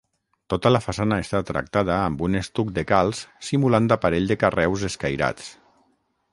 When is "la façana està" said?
0.69-1.41